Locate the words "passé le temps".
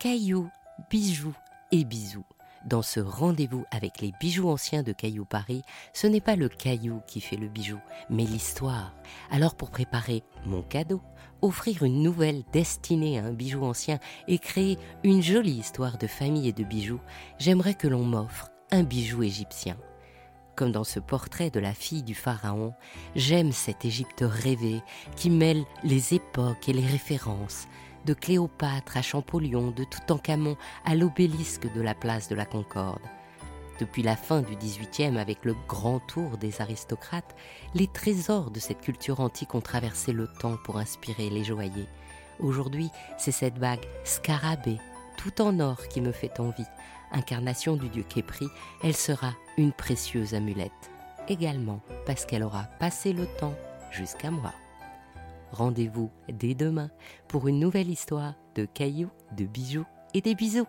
52.78-53.54